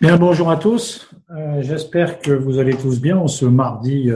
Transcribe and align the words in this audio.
Bien, 0.00 0.16
bonjour 0.16 0.50
à 0.50 0.56
tous. 0.56 1.10
Euh, 1.28 1.60
J'espère 1.60 2.20
que 2.20 2.30
vous 2.30 2.58
allez 2.58 2.74
tous 2.74 3.02
bien 3.02 3.18
en 3.18 3.28
ce 3.28 3.44
mardi 3.44 4.10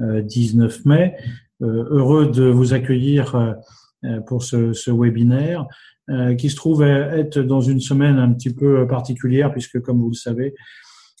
euh, 0.00 0.22
19 0.22 0.74
euh, 0.74 0.88
mai. 0.88 1.16
Euh, 1.60 1.84
heureux 1.90 2.30
de 2.30 2.44
vous 2.44 2.72
accueillir 2.72 3.54
pour 4.26 4.42
ce 4.42 4.90
webinaire 4.90 5.66
qui 6.38 6.48
se 6.48 6.56
trouve 6.56 6.82
être 6.82 7.40
dans 7.40 7.60
une 7.60 7.80
semaine 7.80 8.16
un 8.16 8.32
petit 8.32 8.54
peu 8.54 8.86
particulière 8.86 9.52
puisque, 9.52 9.82
comme 9.82 10.00
vous 10.00 10.08
le 10.08 10.14
savez, 10.14 10.54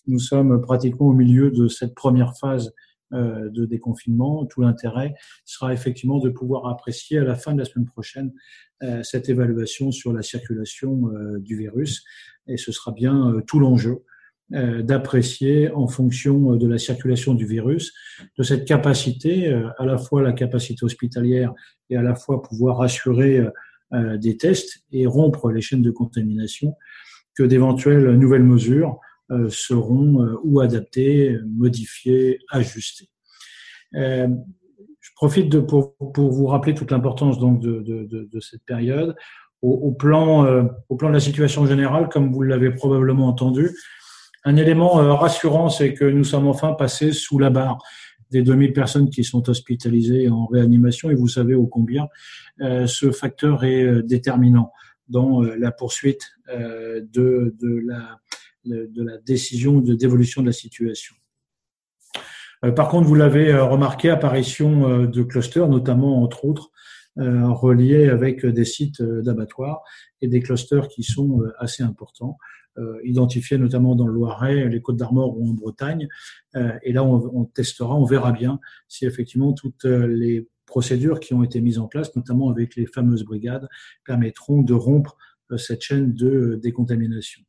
nous 0.06 0.20
sommes 0.20 0.62
pratiquement 0.62 1.08
au 1.08 1.12
milieu 1.12 1.50
de 1.50 1.68
cette 1.68 1.94
première 1.94 2.34
phase 2.38 2.72
de 3.10 3.64
déconfinement. 3.64 4.44
Tout 4.46 4.60
l'intérêt 4.60 5.14
sera 5.44 5.72
effectivement 5.72 6.18
de 6.18 6.28
pouvoir 6.28 6.66
apprécier 6.66 7.18
à 7.18 7.24
la 7.24 7.36
fin 7.36 7.54
de 7.54 7.58
la 7.58 7.64
semaine 7.64 7.86
prochaine 7.86 8.32
cette 9.02 9.28
évaluation 9.28 9.90
sur 9.92 10.12
la 10.12 10.22
circulation 10.22 11.08
du 11.38 11.56
virus 11.56 12.04
et 12.48 12.56
ce 12.56 12.72
sera 12.72 12.92
bien 12.92 13.30
euh, 13.30 13.40
tout 13.42 13.60
l'enjeu 13.60 14.02
euh, 14.54 14.82
d'apprécier 14.82 15.70
en 15.70 15.86
fonction 15.86 16.54
euh, 16.54 16.58
de 16.58 16.66
la 16.66 16.78
circulation 16.78 17.34
du 17.34 17.46
virus, 17.46 17.92
de 18.38 18.42
cette 18.42 18.66
capacité, 18.66 19.52
à 19.78 19.84
la 19.84 19.98
fois 19.98 20.22
la 20.22 20.32
capacité 20.32 20.84
hospitalière 20.84 21.52
et 21.90 21.96
à 21.96 22.02
la 22.02 22.14
fois 22.14 22.42
pouvoir 22.42 22.80
assurer 22.82 23.44
des 24.16 24.36
tests 24.36 24.84
et 24.92 25.06
rompre 25.06 25.50
les 25.50 25.62
chaînes 25.62 25.80
de 25.80 25.90
contamination, 25.90 26.74
que 27.34 27.42
d'éventuelles 27.42 28.18
nouvelles 28.18 28.44
mesures 28.44 29.00
seront 29.48 30.38
ou 30.42 30.60
adaptées, 30.60 31.36
modifiées, 31.46 32.38
ajustées. 32.50 33.08
Je 33.92 35.10
profite 35.14 35.48
de, 35.48 35.60
pour, 35.60 35.96
pour 36.12 36.30
vous 36.30 36.46
rappeler 36.46 36.74
toute 36.74 36.90
l'importance 36.90 37.38
donc 37.38 37.60
de, 37.60 37.80
de, 37.80 38.28
de, 38.30 38.40
cette 38.40 38.64
période 38.64 39.16
au, 39.62 39.92
plan, 39.92 40.46
euh, 40.46 40.64
au 40.88 40.96
plan 40.96 41.08
de 41.08 41.14
la 41.14 41.20
situation 41.20 41.66
générale, 41.66 42.08
comme 42.08 42.32
vous 42.32 42.42
l'avez 42.42 42.70
probablement 42.70 43.26
entendu. 43.26 43.70
Un 44.44 44.56
élément 44.56 45.00
euh, 45.00 45.12
rassurant, 45.14 45.68
c'est 45.68 45.94
que 45.94 46.04
nous 46.04 46.24
sommes 46.24 46.46
enfin 46.46 46.74
passés 46.74 47.12
sous 47.12 47.38
la 47.38 47.50
barre 47.50 47.78
des 48.30 48.42
2000 48.42 48.72
personnes 48.72 49.10
qui 49.10 49.24
sont 49.24 49.48
hospitalisées 49.48 50.28
en 50.28 50.46
réanimation 50.46 51.10
et 51.10 51.14
vous 51.14 51.28
savez 51.28 51.54
ô 51.54 51.66
combien 51.66 52.08
euh, 52.60 52.86
ce 52.86 53.10
facteur 53.10 53.64
est 53.64 54.02
déterminant 54.02 54.72
dans 55.08 55.40
la 55.40 55.72
poursuite 55.72 56.32
de, 56.54 57.02
de, 57.58 57.80
la, 57.86 58.18
de 58.64 59.02
la 59.02 59.18
décision 59.18 59.80
de 59.80 59.94
dévolution 59.94 60.42
de 60.42 60.46
la 60.46 60.52
situation. 60.52 61.14
Par 62.74 62.88
contre, 62.88 63.06
vous 63.06 63.14
l'avez 63.14 63.54
remarqué, 63.54 64.10
apparition 64.10 65.06
de 65.06 65.22
clusters, 65.22 65.68
notamment 65.68 66.22
entre 66.22 66.44
autres 66.44 66.72
euh, 67.18 67.48
reliés 67.48 68.08
avec 68.08 68.46
des 68.46 68.64
sites 68.64 69.00
euh, 69.00 69.22
d'abattoirs 69.22 69.82
et 70.20 70.28
des 70.28 70.40
clusters 70.40 70.86
qui 70.86 71.02
sont 71.02 71.42
euh, 71.42 71.52
assez 71.58 71.82
importants, 71.82 72.38
identifiés 73.02 73.58
notamment 73.58 73.96
dans 73.96 74.06
le 74.06 74.12
Loiret, 74.12 74.68
les 74.68 74.80
Côtes 74.80 74.98
d'Armor 74.98 75.36
ou 75.36 75.50
en 75.50 75.52
Bretagne. 75.52 76.06
et 76.54 76.92
là, 76.92 77.02
on, 77.02 77.44
testera, 77.44 77.96
on 77.96 78.04
verra 78.04 78.30
bien 78.30 78.60
si 78.86 79.04
effectivement 79.04 79.52
toutes 79.52 79.82
les 79.82 80.48
procédures 80.64 81.18
qui 81.18 81.34
ont 81.34 81.42
été 81.42 81.60
mises 81.60 81.80
en 81.80 81.88
place, 81.88 82.14
notamment 82.14 82.50
avec 82.50 82.76
les 82.76 82.86
fameuses 82.86 83.24
brigades, 83.24 83.68
permettront 84.06 84.62
de 84.62 84.74
rompre 84.74 85.16
cette 85.56 85.82
chaîne 85.82 86.14
de 86.14 86.60
décontamination. 86.62 87.42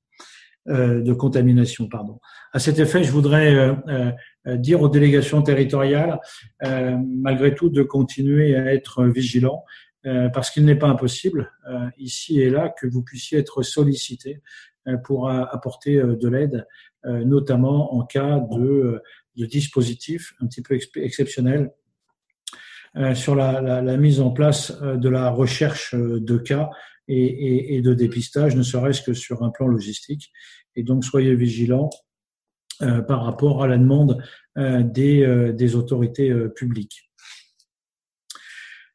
Euh, 0.67 1.02
de 1.02 1.13
contamination. 1.13 1.88
Pardon. 1.88 2.19
À 2.52 2.59
cet 2.59 2.79
effet, 2.79 3.03
je 3.03 3.11
voudrais 3.11 3.55
euh, 3.55 3.73
euh, 4.45 4.57
dire 4.57 4.81
aux 4.81 4.89
délégations 4.89 5.41
territoriales, 5.41 6.19
malgré 6.61 7.55
tout, 7.55 7.69
de 7.69 7.81
continuer 7.81 8.55
à 8.55 8.73
être 8.73 9.05
vigilants, 9.05 9.63
parce 10.03 10.52
qu'il 10.52 10.65
n'est 10.65 10.77
pas 10.77 10.87
impossible, 10.87 11.52
ici 11.97 12.39
et 12.39 12.49
là, 12.49 12.69
que 12.69 12.87
vous 12.87 13.03
puissiez 13.03 13.39
être 13.39 13.63
sollicités 13.63 14.41
pour 15.03 15.30
apporter 15.30 16.02
de 16.02 16.27
l'aide, 16.27 16.65
notamment 17.05 17.93
en 17.95 18.05
cas 18.05 18.39
de, 18.39 19.02
de 19.35 19.45
dispositifs 19.45 20.33
un 20.41 20.47
petit 20.47 20.61
peu 20.61 20.77
exceptionnels 20.95 21.71
sur 23.14 23.36
la, 23.36 23.61
la, 23.61 23.81
la, 23.81 23.97
mise 23.97 24.21
en 24.21 24.31
place 24.31 24.81
de 24.81 25.09
la 25.09 25.30
recherche 25.30 25.93
de 25.95 26.37
cas 26.37 26.70
et, 27.09 27.81
de 27.81 27.93
dépistage, 27.93 28.55
ne 28.55 28.64
serait-ce 28.64 29.02
que 29.02 29.14
sur 29.14 29.43
un 29.43 29.49
plan 29.49 29.67
logistique. 29.67 30.31
Et 30.75 30.83
donc, 30.83 31.03
soyez 31.03 31.36
vigilants 31.36 31.89
euh, 32.81 33.02
par 33.02 33.25
rapport 33.25 33.64
à 33.64 33.67
la 33.67 33.77
demande 33.77 34.23
euh, 34.58 34.83
des, 34.83 35.23
euh, 35.23 35.52
des, 35.52 35.75
autorités 35.75 36.33
publiques. 36.55 37.11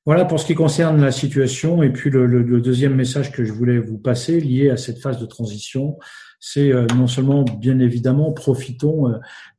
Voilà 0.06 0.24
pour 0.24 0.38
ce 0.38 0.46
qui 0.46 0.54
concerne 0.54 1.00
la 1.00 1.10
situation. 1.10 1.82
Et 1.82 1.90
puis 1.90 2.10
le, 2.10 2.60
deuxième 2.60 2.94
message 2.94 3.32
que 3.32 3.44
je 3.44 3.52
voulais 3.52 3.78
vous 3.78 3.98
passer, 3.98 4.40
lié 4.40 4.70
à 4.70 4.76
cette 4.76 4.98
phase 4.98 5.18
de 5.18 5.26
transition, 5.26 5.98
c'est 6.46 6.74
euh, 6.74 6.86
non 6.94 7.06
seulement, 7.06 7.42
bien 7.42 7.78
évidemment, 7.78 8.30
profitons 8.30 9.08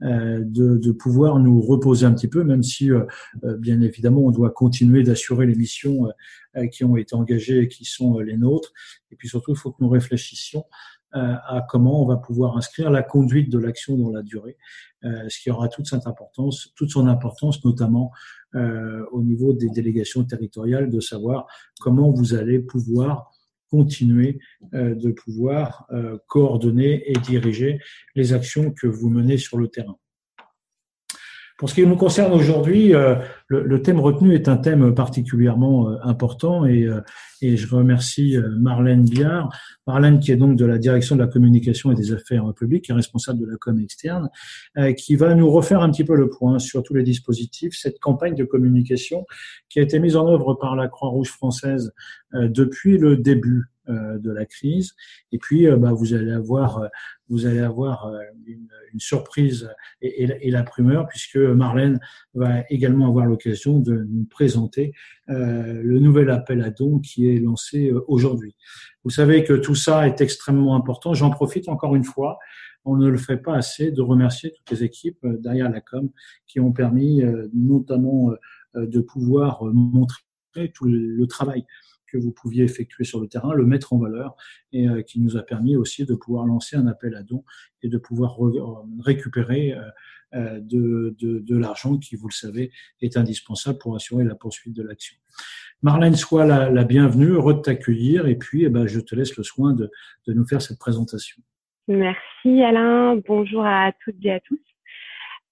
euh, 0.04 0.40
de, 0.44 0.78
de, 0.78 0.92
pouvoir 0.92 1.40
nous 1.40 1.60
reposer 1.60 2.06
un 2.06 2.14
petit 2.14 2.28
peu, 2.28 2.44
même 2.44 2.62
si, 2.62 2.92
bien 3.58 3.82
évidemment, 3.82 4.22
on 4.22 4.30
doit 4.30 4.52
continuer 4.52 5.02
d'assurer 5.02 5.48
les 5.48 5.56
missions 5.56 6.08
qui 6.72 6.84
ont 6.84 6.96
été 6.96 7.16
engagées 7.16 7.64
et 7.64 7.68
qui 7.68 7.86
sont 7.86 8.20
les 8.20 8.38
nôtres. 8.38 8.72
Et 9.12 9.16
puis 9.16 9.28
surtout, 9.28 9.54
il 9.54 9.58
faut 9.58 9.72
que 9.72 9.84
nous 9.84 9.90
réfléchissions 9.90 10.66
euh, 11.16 11.36
à 11.48 11.66
comment 11.70 12.04
on 12.04 12.06
va 12.06 12.18
pouvoir 12.18 12.58
inscrire 12.58 12.92
la 12.92 13.02
conduite 13.02 13.50
de 13.50 13.58
l'action 13.58 13.98
dans 13.98 14.12
la 14.12 14.22
durée, 14.22 14.58
euh, 15.06 15.30
ce 15.30 15.40
qui 15.40 15.50
aura 15.50 15.70
toute 15.70 15.88
cette 15.88 16.08
importance, 16.08 16.74
toute 16.76 16.90
son 16.90 17.08
importance, 17.08 17.64
notamment 17.64 18.12
euh, 18.56 19.06
au 19.14 19.22
niveau 19.22 19.54
des 19.54 19.70
délégations 19.70 20.26
territoriales, 20.26 20.90
de 20.90 21.00
savoir 21.00 21.48
comment 21.80 22.12
vous 22.12 22.34
allez 22.34 22.60
pouvoir 22.60 23.32
continuer 23.70 24.40
de 24.74 25.12
pouvoir 25.12 25.88
coordonner 26.28 27.10
et 27.10 27.14
diriger 27.14 27.80
les 28.16 28.34
actions 28.34 28.72
que 28.72 28.88
vous 28.88 29.10
menez 29.10 29.38
sur 29.38 29.58
le 29.58 29.68
terrain. 29.68 29.98
Pour 31.58 31.70
ce 31.70 31.76
qui 31.76 31.88
nous 31.88 31.96
concerne 31.96 32.34
aujourd'hui, 32.34 32.94
euh, 32.94 33.16
le, 33.48 33.82
thème 33.82 34.02
retenu 34.02 34.34
est 34.34 34.50
un 34.50 34.58
thème 34.58 34.94
particulièrement 34.94 35.90
euh, 35.90 35.96
important 36.04 36.66
et, 36.66 36.84
euh, 36.84 37.00
et, 37.42 37.56
je 37.56 37.74
remercie 37.74 38.38
Marlène 38.60 39.06
Biard, 39.06 39.50
Marlène 39.88 40.20
qui 40.20 40.34
est 40.34 40.36
donc 40.36 40.58
de 40.58 40.66
la 40.66 40.78
direction 40.78 41.16
de 41.16 41.22
la 41.22 41.28
communication 41.28 41.94
et 41.94 41.96
des 41.96 42.12
affaires 42.12 42.54
publiques, 42.54 42.86
qui 42.86 42.92
est 42.92 42.96
responsable 42.96 43.40
de 43.40 43.46
la 43.46 43.56
com 43.56 43.80
externe, 43.80 44.30
qui 44.98 45.16
va 45.16 45.34
nous 45.36 45.50
refaire 45.50 45.82
un 45.82 45.92
petit 45.92 46.04
peu 46.04 46.16
le 46.16 46.30
point 46.30 46.60
sur 46.60 46.84
tous 46.84 46.94
les 46.94 47.04
dispositifs, 47.04 47.74
cette 47.78 48.00
campagne 48.00 48.36
de 48.36 48.44
communication 48.44 49.26
qui 49.70 49.80
a 49.80 49.84
été 49.84 50.00
mise 50.00 50.18
en 50.18 50.28
œuvre 50.28 50.56
par 50.56 50.76
la 50.76 50.88
Croix-Rouge 50.88 51.30
française 51.30 51.94
depuis 52.34 52.98
le 52.98 53.16
début 53.16 53.66
de 53.88 54.32
la 54.32 54.46
crise. 54.46 54.96
Et 55.32 55.38
puis, 55.38 55.68
euh, 55.68 55.78
bah, 55.78 55.92
vous 55.92 56.14
allez 56.14 56.32
avoir, 56.32 56.80
euh, 56.80 56.88
vous 57.30 57.46
allez 57.46 57.60
avoir 57.60 58.12
une, 58.46 58.68
une 58.94 59.00
surprise 59.00 59.70
et, 60.02 60.24
et, 60.24 60.52
la 60.52 60.64
primeur, 60.64 61.08
puisque 61.08 61.38
Marlène 61.38 62.00
va 62.34 62.64
également 62.70 63.08
avoir 63.08 63.26
l'occasion 63.26 63.80
de 63.80 64.06
nous 64.10 64.26
présenter 64.26 64.94
le 65.28 65.98
nouvel 65.98 66.30
appel 66.30 66.62
à 66.62 66.70
dons 66.70 67.00
qui 67.00 67.28
est 67.28 67.40
lancé 67.40 67.92
aujourd'hui. 68.08 68.56
Vous 69.04 69.10
savez 69.10 69.44
que 69.44 69.54
tout 69.54 69.74
ça 69.74 70.08
est 70.08 70.22
extrêmement 70.22 70.76
important. 70.76 71.16
J'en 71.16 71.32
profite 71.32 71.68
encore 71.68 71.96
une 71.96 72.04
fois 72.04 72.38
on 72.88 72.96
ne 72.96 73.10
le 73.10 73.18
fait 73.18 73.38
pas 73.38 73.56
assez 73.56 73.92
de 73.92 74.04
remercier 74.04 74.52
toutes 74.52 74.70
les 74.70 74.84
équipes 74.84 75.26
derrière 75.40 75.72
la 75.72 75.82
com 75.82 76.12
qui 76.46 76.60
ont 76.60 76.72
permis 76.72 77.24
notamment 77.56 78.30
de 78.76 79.00
pouvoir 79.00 79.64
montrer 79.64 80.22
tout 80.76 80.86
le 80.86 81.26
travail 81.26 81.66
que 82.16 82.22
vous 82.22 82.32
pouviez 82.32 82.64
effectuer 82.64 83.04
sur 83.04 83.20
le 83.20 83.28
terrain, 83.28 83.54
le 83.54 83.66
mettre 83.66 83.94
en 83.94 83.98
valeur 83.98 84.36
et 84.72 84.88
euh, 84.88 85.02
qui 85.02 85.20
nous 85.20 85.38
a 85.38 85.44
permis 85.44 85.76
aussi 85.76 86.06
de 86.06 86.16
pouvoir 86.16 86.46
lancer 86.46 86.76
un 86.76 86.88
appel 86.88 87.16
à 87.16 87.24
dons 87.24 87.44
et 87.82 87.90
de 87.90 87.98
pouvoir 87.98 88.44
euh, 88.46 88.54
récupérer 89.00 89.76
euh, 90.34 90.60
de, 90.60 91.16
de, 91.20 91.58
l'argent 91.58 91.98
qui, 91.98 92.16
vous 92.16 92.28
le 92.28 92.34
savez, 92.34 92.72
est 93.02 93.18
indispensable 93.18 93.78
pour 93.80 93.96
assurer 93.96 94.24
la 94.24 94.36
poursuite 94.36 94.76
de 94.76 94.84
l'action. 94.84 95.16
Marlène, 95.82 96.16
sois 96.16 96.46
la, 96.46 96.70
la, 96.70 96.84
bienvenue, 96.84 97.32
heureux 97.32 97.54
de 97.54 97.60
t'accueillir 97.60 98.28
et 98.28 98.36
puis 98.36 98.64
eh 98.64 98.70
ben, 98.70 98.88
je 98.88 99.00
te 99.00 99.16
laisse 99.16 99.36
le 99.38 99.44
soin 99.44 99.74
de, 99.74 99.92
de 100.28 100.34
nous 100.34 100.46
faire 100.46 100.62
cette 100.62 100.80
présentation. 100.80 101.42
Merci 101.88 102.64
Alain, 102.64 103.22
bonjour 103.28 103.66
à 103.66 103.92
toutes 104.04 104.24
et 104.24 104.32
à 104.32 104.40
tous. 104.40 104.60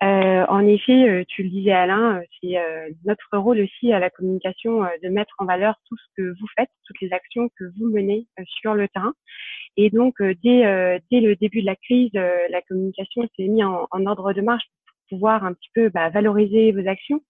Euh, 0.04 0.46
en 0.50 0.68
effet, 0.68 1.08
euh, 1.08 1.24
tu 1.28 1.44
le 1.44 1.50
disais 1.50 1.72
Alain, 1.72 2.18
euh, 2.18 2.22
c'est 2.42 2.58
notre 3.06 3.38
rôle 3.38 3.62
aussi 3.62 3.94
à 3.94 4.00
la 4.00 4.10
communication 4.10 4.82
de 4.82 5.10
mettre 5.10 5.34
en 5.38 5.46
valeur 5.46 5.76
tout 5.88 5.96
ce 5.98 6.04
que 6.18 6.30
vous 6.40 6.48
faites, 6.58 6.70
toutes 6.86 7.00
les 7.00 7.14
actions 7.14 7.50
que 7.58 7.66
vous 7.78 7.90
menez 7.90 8.28
sur 8.46 8.74
le 8.74 8.88
terrain. 8.90 9.14
Et 9.78 9.90
donc, 9.90 10.16
dès, 10.22 11.00
le 11.12 11.36
début 11.36 11.62
de 11.62 11.66
la 11.66 11.76
crise, 11.76 12.12
la 12.14 12.62
communication 12.68 13.24
s'est 13.36 13.48
mise 13.48 13.64
en, 13.64 13.88
en, 13.92 14.06
ordre 14.06 14.34
de 14.34 14.42
marche 14.42 14.66
pour 14.86 15.18
pouvoir 15.18 15.46
un 15.46 15.54
petit 15.54 15.70
peu 15.74 15.90
bah, 15.90 16.10
valoriser 16.10 16.72
vos 16.74 16.88
actions, 16.88 17.22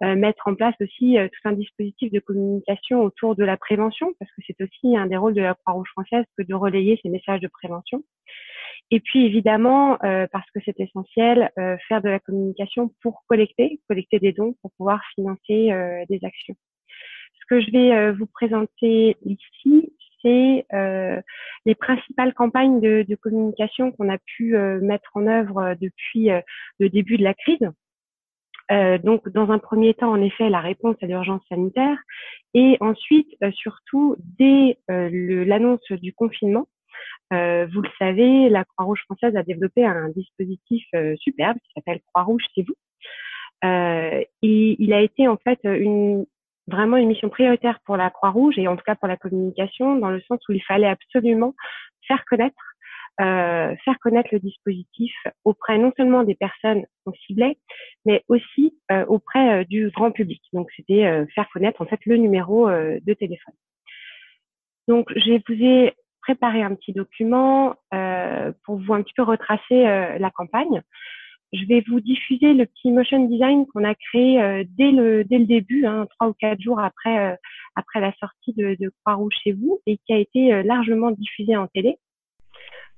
mettre 0.00 0.48
en 0.48 0.54
place 0.54 0.74
aussi 0.80 1.16
tout 1.16 1.48
un 1.48 1.52
dispositif 1.52 2.10
de 2.12 2.20
communication 2.20 3.02
autour 3.02 3.36
de 3.36 3.44
la 3.44 3.56
prévention, 3.56 4.14
parce 4.18 4.30
que 4.32 4.42
c'est 4.46 4.60
aussi 4.62 4.96
un 4.96 5.06
des 5.06 5.16
rôles 5.16 5.34
de 5.34 5.42
la 5.42 5.54
Croix-Rouge 5.54 5.90
française 5.90 6.24
que 6.36 6.42
de 6.42 6.54
relayer 6.54 6.98
ces 7.02 7.08
messages 7.08 7.40
de 7.40 7.48
prévention. 7.48 8.02
Et 8.90 9.00
puis 9.00 9.24
évidemment, 9.26 9.98
euh, 10.04 10.26
parce 10.30 10.48
que 10.52 10.60
c'est 10.64 10.78
essentiel, 10.78 11.50
euh, 11.58 11.76
faire 11.88 12.02
de 12.02 12.08
la 12.08 12.20
communication 12.20 12.90
pour 13.02 13.24
collecter, 13.26 13.80
collecter 13.88 14.18
des 14.18 14.32
dons 14.32 14.54
pour 14.62 14.70
pouvoir 14.76 15.00
financer 15.14 15.72
euh, 15.72 16.04
des 16.08 16.20
actions. 16.24 16.54
Ce 17.40 17.46
que 17.48 17.60
je 17.60 17.70
vais 17.70 18.12
vous 18.12 18.26
présenter 18.26 19.16
ici, 19.24 19.92
c'est 20.20 20.66
les 21.64 21.74
principales 21.76 22.34
campagnes 22.34 22.80
de, 22.80 23.04
de 23.08 23.14
communication 23.14 23.92
qu'on 23.92 24.08
a 24.08 24.18
pu 24.18 24.56
mettre 24.82 25.10
en 25.14 25.28
œuvre 25.28 25.76
depuis 25.80 26.30
le 26.80 26.88
début 26.88 27.18
de 27.18 27.22
la 27.22 27.34
crise. 27.34 27.70
Euh, 28.72 28.98
donc, 28.98 29.28
dans 29.28 29.50
un 29.50 29.58
premier 29.58 29.94
temps, 29.94 30.10
en 30.10 30.20
effet, 30.20 30.50
la 30.50 30.60
réponse 30.60 30.96
à 31.02 31.06
l'urgence 31.06 31.42
sanitaire, 31.48 31.98
et 32.54 32.76
ensuite, 32.80 33.28
euh, 33.42 33.50
surtout, 33.52 34.16
dès 34.38 34.78
euh, 34.90 35.44
l'annonce 35.44 35.86
du 35.92 36.12
confinement, 36.12 36.66
vous 37.30 37.82
le 37.82 37.90
savez, 37.98 38.48
la 38.48 38.64
Croix-Rouge 38.64 39.02
française 39.04 39.36
a 39.36 39.42
développé 39.42 39.84
un 39.84 40.08
dispositif 40.10 40.86
superbe 41.18 41.58
qui 41.58 41.72
s'appelle 41.74 42.00
Croix-Rouge 42.12 42.44
chez 42.54 42.62
vous. 42.62 42.76
et 43.62 44.76
il 44.78 44.92
a 44.92 45.00
été 45.00 45.26
en 45.28 45.36
fait 45.36 45.58
une, 45.64 46.26
vraiment 46.68 46.96
une 46.96 47.08
mission 47.08 47.28
prioritaire 47.28 47.80
pour 47.84 47.96
la 47.96 48.10
Croix-Rouge 48.10 48.58
et 48.58 48.68
en 48.68 48.76
tout 48.76 48.84
cas 48.84 48.96
pour 48.96 49.08
la 49.08 49.16
communication, 49.16 49.96
dans 49.96 50.10
le 50.10 50.20
sens 50.22 50.40
où 50.48 50.52
il 50.52 50.62
fallait 50.62 50.88
absolument 50.88 51.54
faire 52.06 52.24
connaître 52.24 52.62
euh, 53.18 53.74
faire 53.82 53.98
connaître 54.00 54.28
le 54.32 54.40
dispositif 54.40 55.14
auprès 55.44 55.78
non 55.78 55.90
seulement 55.96 56.22
des 56.22 56.34
personnes 56.34 56.84
qu'on 57.02 57.14
ciblait, 57.26 57.56
mais 58.04 58.22
aussi 58.28 58.78
euh, 58.92 59.06
auprès 59.06 59.60
euh, 59.60 59.64
du 59.64 59.88
grand 59.88 60.10
public. 60.10 60.42
Donc 60.52 60.68
c'était 60.76 61.24
faire 61.34 61.48
connaître 61.50 61.80
en 61.80 61.86
fait 61.86 62.00
le 62.04 62.18
numéro 62.18 62.68
de 62.68 63.14
téléphone. 63.14 63.54
Donc 64.86 65.10
je 65.16 65.40
vous 65.48 65.64
ai 65.64 65.94
préparé 66.26 66.62
un 66.62 66.74
petit 66.74 66.92
document 66.92 67.74
pour 68.64 68.76
vous 68.76 68.94
un 68.94 69.02
petit 69.02 69.14
peu 69.16 69.22
retracer 69.22 69.80
la 70.26 70.30
campagne. 70.30 70.82
Je 71.52 71.64
vais 71.66 71.82
vous 71.88 72.00
diffuser 72.00 72.54
le 72.54 72.66
petit 72.66 72.90
motion 72.90 73.24
design 73.26 73.66
qu'on 73.68 73.84
a 73.84 73.94
créé 73.94 74.64
dès 74.78 74.90
le 74.90 75.24
dès 75.24 75.38
le 75.38 75.46
début, 75.46 75.86
hein, 75.86 76.06
trois 76.10 76.28
ou 76.30 76.34
quatre 76.34 76.60
jours 76.60 76.80
après 76.80 77.38
après 77.76 78.00
la 78.00 78.12
sortie 78.20 78.52
de, 78.54 78.76
de 78.80 78.90
Croix-Rouge 79.00 79.36
chez 79.44 79.52
vous 79.52 79.80
et 79.86 79.98
qui 79.98 80.12
a 80.12 80.18
été 80.18 80.62
largement 80.64 81.12
diffusé 81.12 81.56
en 81.56 81.68
télé. 81.68 81.98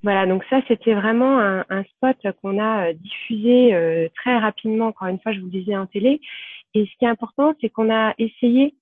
Voilà, 0.04 0.26
donc 0.26 0.44
ça, 0.48 0.60
c'était 0.68 0.94
vraiment 0.94 1.40
un, 1.40 1.64
un 1.68 1.82
spot 1.82 2.16
qu'on 2.40 2.58
a 2.60 2.88
euh, 2.88 2.92
diffusé 2.92 3.74
euh, 3.74 4.08
très 4.14 4.38
rapidement, 4.38 4.86
encore 4.86 5.08
une 5.08 5.18
fois, 5.18 5.32
je 5.32 5.40
vous 5.40 5.50
disais 5.50 5.76
en 5.76 5.86
télé. 5.86 6.20
Et 6.74 6.86
ce 6.86 6.92
qui 6.98 7.04
est 7.04 7.08
important, 7.08 7.52
c'est 7.60 7.68
qu'on 7.68 7.90
a 7.92 8.14
essayé 8.16 8.74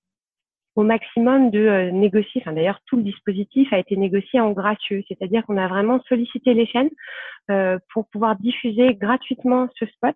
au 0.77 0.83
maximum 0.83 1.49
de 1.49 1.59
euh, 1.59 1.91
négocier, 1.91 2.39
enfin 2.41 2.53
d'ailleurs 2.53 2.79
tout 2.85 2.97
le 2.97 3.03
dispositif 3.03 3.73
a 3.73 3.79
été 3.79 3.97
négocié 3.97 4.39
en 4.39 4.51
gratuit, 4.51 5.03
c'est-à-dire 5.07 5.43
qu'on 5.45 5.57
a 5.57 5.67
vraiment 5.67 5.99
sollicité 6.07 6.53
les 6.53 6.67
chaînes 6.67 6.91
euh, 7.49 7.79
pour 7.91 8.07
pouvoir 8.09 8.35
diffuser 8.35 8.93
gratuitement 8.93 9.67
ce 9.75 9.87
spot 9.87 10.15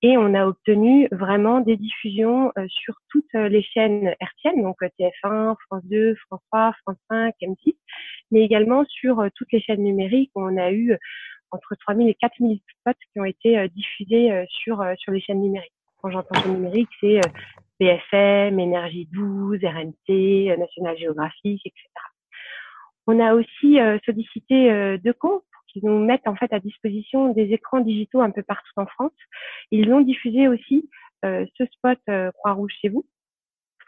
et 0.00 0.16
on 0.16 0.32
a 0.32 0.46
obtenu 0.46 1.06
vraiment 1.12 1.60
des 1.60 1.76
diffusions 1.76 2.50
euh, 2.58 2.66
sur 2.68 2.94
toutes 3.10 3.34
les 3.34 3.62
chaînes 3.62 4.14
hertziennes, 4.20 4.62
donc 4.62 4.78
TF1, 4.80 5.56
France 5.66 5.84
2, 5.84 6.14
France 6.26 6.40
3, 6.50 6.72
France 6.82 6.96
5, 7.10 7.34
M6, 7.42 7.74
mais 8.30 8.40
également 8.40 8.86
sur 8.86 9.22
toutes 9.36 9.52
les 9.52 9.60
chaînes 9.60 9.84
numériques 9.84 10.32
on 10.34 10.56
a 10.56 10.72
eu 10.72 10.96
entre 11.50 11.74
3000 11.74 12.08
et 12.08 12.14
4000 12.14 12.58
spots 12.80 12.92
qui 13.12 13.20
ont 13.20 13.24
été 13.26 13.68
diffusés 13.68 14.46
sur 14.48 14.82
sur 14.96 15.12
les 15.12 15.20
chaînes 15.20 15.42
numériques. 15.42 15.79
Quand 16.02 16.10
j'entends 16.10 16.40
chaîne 16.40 16.54
numérique, 16.54 16.88
c'est 17.00 17.20
BFM, 17.78 18.58
Énergie 18.58 19.08
12, 19.12 19.58
RMT, 19.62 20.56
National 20.58 20.98
Geographic, 20.98 21.60
etc. 21.66 21.88
On 23.06 23.18
a 23.20 23.34
aussi 23.34 23.80
euh, 23.80 23.98
sollicité 24.04 24.70
euh, 24.70 24.98
comptes 25.18 25.42
qui 25.68 25.84
nous 25.84 25.98
mettent 25.98 26.26
en 26.26 26.36
fait 26.36 26.52
à 26.52 26.60
disposition 26.60 27.32
des 27.32 27.52
écrans 27.52 27.80
digitaux 27.80 28.20
un 28.20 28.30
peu 28.30 28.42
partout 28.42 28.72
en 28.76 28.86
France. 28.86 29.12
Ils 29.70 29.92
ont 29.92 30.00
diffusé 30.00 30.48
aussi 30.48 30.88
euh, 31.24 31.44
ce 31.58 31.64
spot 31.66 31.98
euh, 32.08 32.30
Croix-Rouge 32.32 32.72
chez 32.80 32.88
vous. 32.88 33.04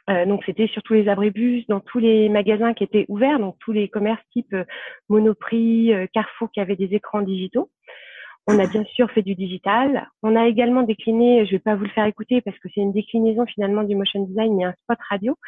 donc 0.09 0.43
c'était 0.45 0.67
sur 0.67 0.83
tous 0.83 0.95
les 0.95 1.09
abribus, 1.09 1.65
dans 1.69 1.81
tous 1.81 1.99
les 1.99 2.29
magasins 2.29 2.75
qui 2.75 2.85
étaient 2.85 3.07
ouverts, 3.09 3.39
donc 3.39 3.57
tous 3.61 3.73
les 3.73 3.89
commerces 3.89 4.23
type 4.33 4.55
Monoprix, 5.09 5.93
Carrefour 6.13 6.51
qui 6.53 6.61
avaient 6.61 6.77
des 6.77 6.95
écrans 6.95 7.23
digitaux. 7.23 7.71
On 8.49 8.59
a 8.59 8.67
bien 8.67 8.85
sûr 8.85 9.09
fait 9.13 9.23
du 9.23 9.37
digital. 9.37 10.09
On 10.23 10.35
a 10.35 10.49
également 10.49 10.83
décliné, 10.83 11.47
je 11.47 11.53
vais 11.53 11.59
pas 11.61 11.77
vous 11.77 11.85
le 11.85 11.91
faire 11.91 12.07
écouter 12.07 12.41
parce 12.41 12.59
que 12.59 12.69
c'est 12.75 12.81
une 12.81 12.93
déclinaison 12.93 13.47
finalement 13.47 13.85
du 13.85 13.95
motion 13.95 14.25
design, 14.25 14.57
mais 14.57 14.65
un 14.65 14.75
spot 14.83 14.99
radio 15.09 15.39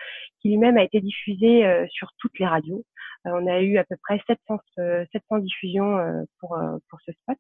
qui 0.41 0.51
lui-même 0.51 0.77
a 0.77 0.85
été 0.85 1.01
diffusé 1.01 1.67
euh, 1.67 1.87
sur 1.91 2.11
toutes 2.19 2.39
les 2.39 2.47
radios. 2.47 2.85
Euh, 3.27 3.33
on 3.35 3.47
a 3.49 3.61
eu 3.63 3.79
à 3.79 3.85
peu 3.85 3.97
près 4.01 4.21
700, 4.29 4.61
700 4.77 5.21
euh, 5.33 5.41
diffusions 5.41 5.99
pour, 6.39 6.57
pour 6.89 7.01
ce 7.05 7.11
spot. 7.13 7.37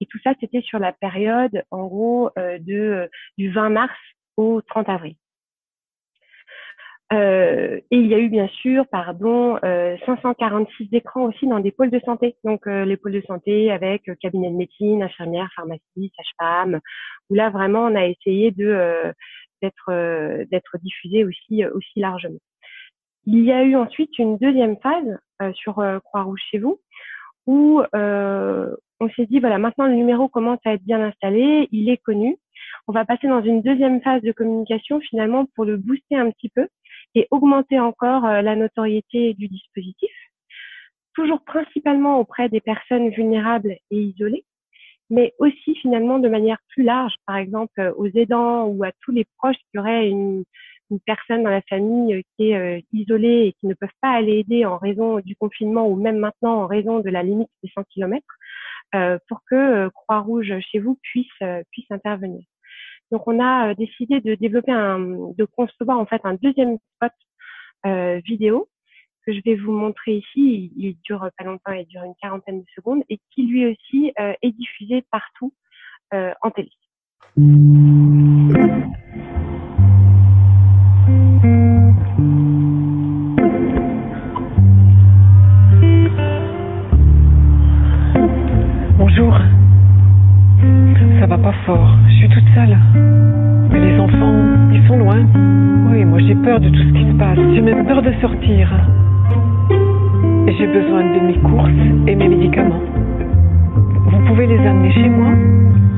Et 0.00 0.06
tout 0.06 0.18
ça, 0.24 0.32
c'était 0.40 0.62
sur 0.62 0.78
la 0.78 0.92
période, 0.92 1.62
en 1.70 1.86
gros, 1.86 2.30
de, 2.36 3.10
du 3.36 3.50
20 3.52 3.68
mars 3.68 3.98
au 4.38 4.62
30 4.62 4.88
avril. 4.88 5.16
Euh, 7.12 7.80
et 7.90 7.96
il 7.96 8.06
y 8.06 8.14
a 8.14 8.18
eu 8.18 8.28
bien 8.28 8.46
sûr, 8.48 8.86
pardon, 8.86 9.58
euh, 9.64 9.96
546 10.06 10.90
écrans 10.92 11.24
aussi 11.24 11.46
dans 11.48 11.58
des 11.58 11.72
pôles 11.72 11.90
de 11.90 11.98
santé. 12.00 12.36
Donc 12.44 12.66
euh, 12.68 12.84
les 12.84 12.96
pôles 12.96 13.12
de 13.12 13.22
santé 13.22 13.72
avec 13.72 14.08
euh, 14.08 14.14
cabinet 14.20 14.50
de 14.50 14.56
médecine, 14.56 15.02
infirmière, 15.02 15.48
pharmacie, 15.56 16.12
sage-femme. 16.16 16.80
Où 17.28 17.34
là 17.34 17.50
vraiment 17.50 17.80
on 17.86 17.96
a 17.96 18.06
essayé 18.06 18.52
de 18.52 18.64
euh, 18.64 19.12
d'être 19.60 20.44
d'être 20.50 20.78
diffusé 20.78 21.24
aussi 21.24 21.64
aussi 21.66 22.00
largement. 22.00 22.38
Il 23.26 23.44
y 23.44 23.52
a 23.52 23.64
eu 23.64 23.76
ensuite 23.76 24.16
une 24.18 24.38
deuxième 24.38 24.76
phase 24.78 25.18
sur 25.54 25.74
Croix-Rouge 26.04 26.40
chez 26.50 26.58
vous 26.58 26.80
où 27.46 27.82
on 27.92 29.08
s'est 29.16 29.26
dit 29.26 29.38
voilà 29.38 29.58
maintenant 29.58 29.86
le 29.86 29.94
numéro 29.94 30.28
commence 30.28 30.60
à 30.64 30.72
être 30.72 30.82
bien 30.82 31.02
installé, 31.02 31.68
il 31.72 31.90
est 31.90 31.98
connu. 31.98 32.38
On 32.88 32.92
va 32.92 33.04
passer 33.04 33.28
dans 33.28 33.42
une 33.42 33.60
deuxième 33.60 34.00
phase 34.00 34.22
de 34.22 34.32
communication 34.32 35.00
finalement 35.00 35.44
pour 35.54 35.66
le 35.66 35.76
booster 35.76 36.16
un 36.16 36.30
petit 36.30 36.48
peu 36.48 36.66
et 37.14 37.26
augmenter 37.30 37.78
encore 37.80 38.24
euh, 38.24 38.42
la 38.42 38.56
notoriété 38.56 39.34
du 39.34 39.48
dispositif, 39.48 40.10
toujours 41.14 41.42
principalement 41.44 42.18
auprès 42.20 42.48
des 42.48 42.60
personnes 42.60 43.10
vulnérables 43.10 43.76
et 43.90 44.00
isolées, 44.00 44.44
mais 45.10 45.34
aussi 45.38 45.74
finalement 45.76 46.18
de 46.18 46.28
manière 46.28 46.58
plus 46.68 46.84
large, 46.84 47.14
par 47.26 47.36
exemple 47.36 47.80
euh, 47.80 47.92
aux 47.96 48.06
aidants 48.06 48.66
ou 48.66 48.84
à 48.84 48.92
tous 49.02 49.12
les 49.12 49.26
proches 49.38 49.56
qui 49.70 49.78
auraient 49.78 50.08
une, 50.08 50.44
personne 51.06 51.44
dans 51.44 51.50
la 51.50 51.62
famille 51.62 52.14
euh, 52.14 52.22
qui 52.36 52.50
est 52.50 52.84
isolée 52.92 53.46
et 53.46 53.52
qui 53.60 53.68
ne 53.68 53.74
peuvent 53.74 53.88
pas 54.00 54.10
aller 54.10 54.38
aider 54.38 54.64
en 54.64 54.76
raison 54.76 55.20
du 55.20 55.36
confinement 55.36 55.86
ou 55.86 55.94
même 55.94 56.18
maintenant 56.18 56.62
en 56.62 56.66
raison 56.66 56.98
de 56.98 57.10
la 57.10 57.22
limite 57.22 57.50
des 57.62 57.70
100 57.72 57.84
km, 57.90 58.26
pour 59.28 59.44
que 59.48 59.88
Croix-Rouge 59.90 60.52
chez 60.60 60.80
vous 60.80 60.98
puisse, 61.00 61.28
puisse 61.70 61.90
intervenir. 61.90 62.42
Donc 63.10 63.26
on 63.26 63.40
a 63.40 63.70
euh, 63.70 63.74
décidé 63.74 64.20
de 64.20 64.34
développer 64.34 64.72
un, 64.72 64.98
de 65.00 65.44
concevoir 65.44 65.98
en 65.98 66.06
fait 66.06 66.20
un 66.24 66.34
deuxième 66.34 66.78
spot 66.94 67.12
euh, 67.86 68.20
vidéo 68.24 68.68
que 69.26 69.32
je 69.32 69.40
vais 69.44 69.56
vous 69.56 69.72
montrer 69.72 70.18
ici. 70.18 70.72
Il, 70.76 70.96
dure 71.02 71.28
pas 71.36 71.44
longtemps, 71.44 71.72
il 71.72 71.86
dure 71.86 72.04
une 72.04 72.14
quarantaine 72.20 72.60
de 72.60 72.66
secondes 72.74 73.02
et 73.08 73.18
qui 73.30 73.46
lui 73.46 73.66
aussi 73.66 74.12
euh, 74.18 74.32
est 74.42 74.52
diffusé 74.52 75.04
partout 75.10 75.52
en 76.12 76.50
télé. 76.50 76.70
Bonjour. 88.98 89.59
Va 91.30 91.38
pas 91.38 91.52
fort. 91.64 91.96
Je 92.08 92.14
suis 92.14 92.28
toute 92.28 92.48
seule. 92.56 92.76
Mais 93.70 93.78
les 93.78 94.00
enfants, 94.00 94.34
ils 94.72 94.84
sont 94.88 94.98
loin. 94.98 95.18
Oui, 95.88 96.04
moi 96.04 96.18
j'ai 96.18 96.34
peur 96.34 96.58
de 96.58 96.68
tout 96.68 96.82
ce 96.82 96.92
qui 96.92 97.06
se 97.06 97.12
passe. 97.16 97.38
J'ai 97.54 97.60
même 97.60 97.86
peur 97.86 98.02
de 98.02 98.10
sortir. 98.20 98.68
Et 100.48 100.52
j'ai 100.58 100.66
besoin 100.66 101.04
de 101.04 101.20
mes 101.28 101.38
courses 101.38 101.70
et 102.08 102.16
mes 102.16 102.28
médicaments. 102.28 102.82
Vous 104.06 104.18
pouvez 104.26 104.48
les 104.48 104.58
amener 104.58 104.90
chez 104.90 105.08
moi? 105.08 105.30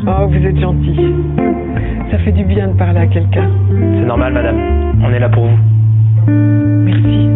Oh, 0.07 0.27
vous 0.27 0.47
êtes 0.47 0.61
gentil. 0.61 1.15
Ça 2.11 2.19
fait 2.19 2.33
du 2.33 2.45
bien 2.45 2.69
de 2.69 2.75
parler 2.75 3.01
à 3.01 3.07
quelqu'un. 3.07 3.49
C'est 3.71 4.05
normal, 4.05 4.35
madame. 4.35 4.59
On 5.03 5.11
est 5.15 5.19
là 5.19 5.31
pour 5.31 5.47
vous. 5.47 5.59
Merci. 6.85 7.31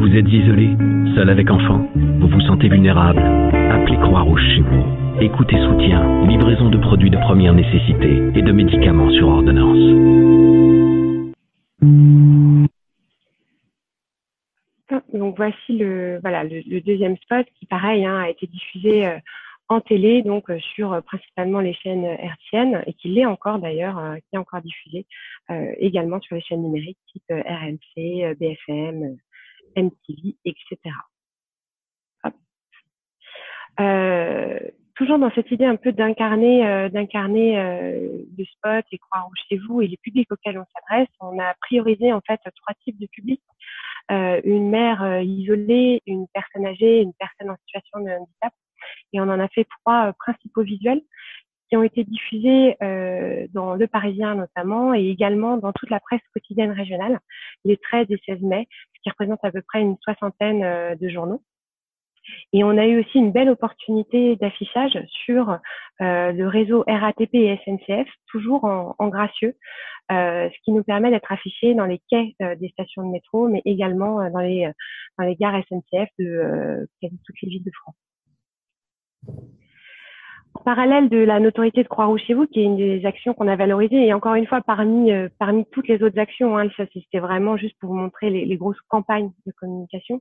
Vous 0.00 0.16
êtes 0.16 0.28
isolé, 0.28 0.76
seul 1.14 1.30
avec 1.30 1.48
enfant. 1.48 1.80
Vous 1.94 2.26
vous 2.26 2.40
sentez 2.40 2.68
vulnérable. 2.68 3.22
Appelez 3.70 3.96
Croix-Rouge 3.96 4.42
chez 4.54 4.60
vous. 4.60 4.84
Écoutez 5.20 5.56
soutien, 5.58 6.26
livraison 6.26 6.68
de 6.68 6.78
produits 6.78 7.10
de 7.10 7.16
première 7.18 7.54
nécessité 7.54 8.22
et 8.34 8.42
de 8.42 8.52
médicaments 8.52 9.10
sur 9.10 9.28
ordonnance. 9.28 10.46
Donc 15.12 15.36
voici 15.36 15.78
le 15.78 16.18
voilà 16.20 16.44
le, 16.44 16.80
deuxième 16.80 17.16
spot 17.16 17.46
qui 17.58 17.66
pareil 17.66 18.04
hein, 18.04 18.20
a 18.20 18.28
été 18.28 18.46
diffusé 18.46 19.06
euh, 19.06 19.18
en 19.68 19.80
télé 19.80 20.22
donc 20.22 20.50
euh, 20.50 20.58
sur 20.60 20.92
euh, 20.92 21.00
principalement 21.00 21.60
les 21.60 21.74
chaînes 21.74 22.04
hertziennes 22.04 22.82
et 22.86 22.92
qui 22.92 23.08
l'est 23.08 23.24
encore 23.24 23.58
d'ailleurs 23.58 24.00
qui 24.16 24.36
est 24.36 24.38
encore 24.38 24.60
diffusé 24.60 25.06
également 25.78 26.20
sur 26.20 26.36
les 26.36 26.42
chaînes 26.42 26.62
numériques 26.62 26.98
type 27.12 27.24
RMC, 27.30 28.36
BFM, 28.38 29.16
MTV, 29.76 30.36
etc. 30.44 30.76
Euh, 33.80 34.58
toujours 34.94 35.18
dans 35.18 35.30
cette 35.32 35.50
idée 35.50 35.66
un 35.66 35.76
peu 35.76 35.92
d'incarner 35.92 36.66
euh, 36.66 36.88
d'incarner 36.88 37.58
euh, 37.58 38.22
le 38.38 38.44
spot 38.44 38.84
et 38.90 38.98
croire 38.98 39.28
chez 39.48 39.58
vous 39.58 39.82
et 39.82 39.86
les 39.86 39.98
publics 39.98 40.30
auxquels 40.32 40.58
on 40.58 40.64
s'adresse, 40.74 41.08
on 41.20 41.38
a 41.38 41.54
priorisé 41.60 42.12
en 42.12 42.20
fait 42.26 42.40
trois 42.56 42.74
types 42.84 42.98
de 42.98 43.06
publics. 43.06 43.42
une 44.10 44.70
mère 44.70 45.20
isolée, 45.22 46.02
une 46.06 46.26
personne 46.32 46.66
âgée, 46.66 47.02
une 47.02 47.12
personne 47.14 47.50
en 47.50 47.56
situation 47.66 48.00
de 48.00 48.10
handicap. 48.10 48.52
Et 49.12 49.20
on 49.20 49.24
en 49.24 49.40
a 49.40 49.48
fait 49.48 49.66
trois 49.80 50.12
principaux 50.12 50.62
visuels 50.62 51.02
qui 51.68 51.76
ont 51.76 51.82
été 51.82 52.04
diffusés 52.04 52.76
euh, 52.82 53.46
dans 53.52 53.74
Le 53.74 53.86
Parisien 53.86 54.34
notamment 54.34 54.94
et 54.94 55.08
également 55.08 55.56
dans 55.56 55.72
toute 55.72 55.90
la 55.90 56.00
presse 56.00 56.20
quotidienne 56.32 56.70
régionale 56.70 57.18
les 57.64 57.76
13 57.76 58.06
et 58.10 58.20
16 58.26 58.40
mai, 58.42 58.68
ce 58.94 59.00
qui 59.02 59.10
représente 59.10 59.44
à 59.44 59.50
peu 59.50 59.62
près 59.62 59.80
une 59.80 59.96
soixantaine 60.02 60.62
euh, 60.62 60.94
de 60.94 61.08
journaux. 61.08 61.42
Et 62.52 62.64
on 62.64 62.76
a 62.76 62.86
eu 62.86 63.00
aussi 63.00 63.18
une 63.18 63.32
belle 63.32 63.50
opportunité 63.50 64.36
d'affichage 64.36 64.98
sur 65.24 65.58
euh, 66.00 66.32
le 66.32 66.48
réseau 66.48 66.84
RATP 66.86 67.34
et 67.34 67.58
SNCF, 67.64 68.08
toujours 68.28 68.64
en, 68.64 68.94
en 68.98 69.08
gracieux, 69.08 69.56
euh, 70.12 70.48
ce 70.48 70.64
qui 70.64 70.72
nous 70.72 70.84
permet 70.84 71.10
d'être 71.10 71.30
affichés 71.32 71.74
dans 71.74 71.86
les 71.86 72.00
quais 72.10 72.34
euh, 72.42 72.54
des 72.56 72.68
stations 72.70 73.02
de 73.02 73.12
métro, 73.12 73.48
mais 73.48 73.62
également 73.64 74.30
dans 74.30 74.40
les, 74.40 74.70
dans 75.18 75.24
les 75.24 75.36
gares 75.36 75.62
SNCF 75.68 76.08
de 76.18 76.88
quasi 77.00 77.18
toutes 77.24 77.40
les 77.42 77.48
villes 77.48 77.64
de 77.64 77.72
France 77.72 77.96
parallèle 80.66 81.08
de 81.08 81.18
la 81.18 81.38
notoriété 81.38 81.84
de 81.84 81.88
Croix-Rouge 81.88 82.22
chez 82.26 82.34
vous, 82.34 82.48
qui 82.48 82.58
est 82.58 82.64
une 82.64 82.76
des 82.76 83.06
actions 83.06 83.34
qu'on 83.34 83.46
a 83.46 83.54
valorisées, 83.54 84.04
et 84.04 84.12
encore 84.12 84.34
une 84.34 84.48
fois, 84.48 84.60
parmi, 84.62 85.12
euh, 85.12 85.28
parmi 85.38 85.64
toutes 85.66 85.86
les 85.86 86.02
autres 86.02 86.18
actions, 86.18 86.58
hein, 86.58 86.68
ça 86.76 86.82
c'était 86.92 87.20
vraiment 87.20 87.56
juste 87.56 87.76
pour 87.78 87.90
vous 87.90 87.96
montrer 87.96 88.30
les, 88.30 88.56
grosses 88.56 88.80
campagnes 88.88 89.30
de 89.46 89.52
communication, 89.52 90.20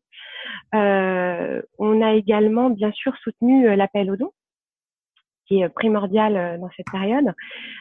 euh, 0.75 1.63
on 1.79 1.99
a 2.03 2.13
également 2.13 2.69
bien 2.69 2.91
sûr 2.91 3.17
soutenu 3.23 3.67
euh, 3.67 3.75
l'appel 3.75 4.11
aux 4.11 4.17
dons, 4.17 4.33
qui 5.47 5.61
est 5.61 5.69
primordial 5.69 6.35
euh, 6.35 6.57
dans 6.57 6.69
cette 6.75 6.89
période. 6.91 7.33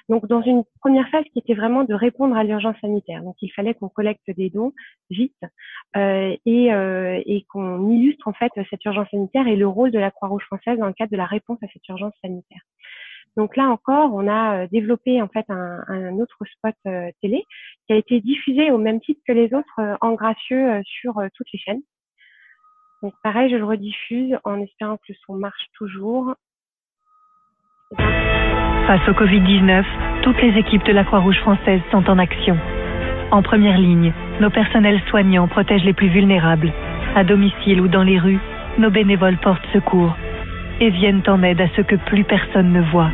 Donc, 0.08 0.26
dans 0.26 0.42
une 0.42 0.64
première 0.80 1.08
phase 1.08 1.24
qui 1.32 1.38
était 1.38 1.54
vraiment 1.54 1.84
de 1.84 1.94
répondre 1.94 2.36
à 2.36 2.44
l'urgence 2.44 2.76
sanitaire. 2.80 3.22
Donc, 3.22 3.36
il 3.40 3.50
fallait 3.50 3.74
qu'on 3.74 3.88
collecte 3.88 4.30
des 4.36 4.50
dons 4.50 4.72
vite 5.10 5.36
euh, 5.96 6.36
et, 6.44 6.72
euh, 6.72 7.20
et 7.26 7.44
qu'on 7.48 7.90
illustre 7.90 8.28
en 8.28 8.32
fait 8.32 8.52
cette 8.70 8.84
urgence 8.84 9.08
sanitaire 9.10 9.46
et 9.46 9.56
le 9.56 9.66
rôle 9.66 9.90
de 9.90 9.98
la 9.98 10.10
Croix-Rouge 10.10 10.44
française 10.44 10.78
dans 10.78 10.86
le 10.86 10.92
cadre 10.92 11.12
de 11.12 11.16
la 11.16 11.26
réponse 11.26 11.58
à 11.62 11.66
cette 11.72 11.86
urgence 11.88 12.14
sanitaire. 12.22 12.60
Donc 13.36 13.56
là 13.56 13.68
encore, 13.68 14.14
on 14.14 14.28
a 14.28 14.62
euh, 14.62 14.66
développé 14.70 15.20
en 15.20 15.28
fait 15.28 15.44
un, 15.48 15.82
un 15.88 16.18
autre 16.18 16.38
spot 16.44 16.74
euh, 16.86 17.10
télé 17.20 17.44
qui 17.86 17.92
a 17.92 17.96
été 17.96 18.20
diffusé 18.20 18.70
au 18.70 18.78
même 18.78 19.00
titre 19.00 19.20
que 19.26 19.32
les 19.32 19.52
autres 19.54 19.98
en 20.00 20.12
gracieux 20.12 20.80
sur 20.84 21.14
toutes 21.34 21.52
les 21.52 21.58
chaînes. 21.58 21.82
Donc 23.02 23.12
pareil, 23.22 23.50
je 23.50 23.56
le 23.56 23.64
rediffuse 23.64 24.38
en 24.44 24.60
espérant 24.60 24.96
que 24.96 25.02
le 25.10 25.14
son 25.26 25.34
marche 25.34 25.66
toujours. 25.76 26.34
Face 28.86 29.08
au 29.08 29.12
Covid-19, 29.12 29.82
toutes 30.22 30.40
les 30.42 30.58
équipes 30.58 30.84
de 30.84 30.92
la 30.92 31.04
Croix-Rouge 31.04 31.38
française 31.38 31.80
sont 31.90 32.08
en 32.10 32.18
action. 32.18 32.56
En 33.30 33.42
première 33.42 33.78
ligne, 33.78 34.12
nos 34.40 34.50
personnels 34.50 35.00
soignants 35.08 35.48
protègent 35.48 35.84
les 35.84 35.92
plus 35.92 36.08
vulnérables. 36.08 36.72
À 37.16 37.24
domicile 37.24 37.80
ou 37.80 37.88
dans 37.88 38.02
les 38.02 38.18
rues, 38.18 38.40
nos 38.78 38.90
bénévoles 38.90 39.38
portent 39.38 39.66
secours 39.72 40.16
et 40.80 40.90
viennent 40.90 41.22
en 41.26 41.42
aide 41.42 41.60
à 41.60 41.68
ceux 41.76 41.82
que 41.82 41.96
plus 41.96 42.24
personne 42.24 42.72
ne 42.72 42.80
voit. 42.80 43.10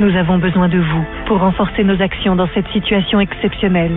Nous 0.00 0.16
avons 0.16 0.38
besoin 0.38 0.68
de 0.68 0.78
vous 0.78 1.04
pour 1.26 1.40
renforcer 1.40 1.84
nos 1.84 2.00
actions 2.02 2.36
dans 2.36 2.48
cette 2.54 2.68
situation 2.68 3.20
exceptionnelle. 3.20 3.96